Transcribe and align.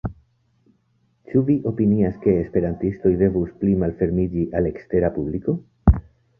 Ĉu 1.31 1.43
vi 1.49 1.57
opinias 1.73 2.17
ke 2.25 2.33
esperantistoj 2.45 3.13
devus 3.21 3.53
pli 3.61 3.79
malfermiĝi 3.85 4.49
al 4.61 4.73
ekstera 4.75 5.15
publiko? 5.21 5.59